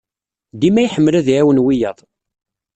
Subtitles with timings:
[0.61, 1.99] Dima iḥemmel ad iɛawen wiyaḍ.